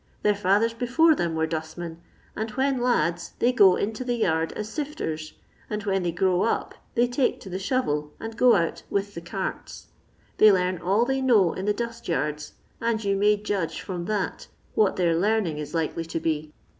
[0.23, 2.01] Their &thers before them were dustmen,
[2.35, 5.33] and when lads they go into the yard as sifters,
[5.69, 9.21] and when they grow up they take to the shovel, and go out with the
[9.21, 9.89] carts.
[10.39, 14.47] They learn all they know in the dust Yards, and you may judge from that
[14.73, 16.51] what their learning is likely to be.